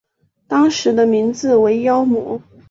[0.47, 2.41] 当时的名字为妖魔。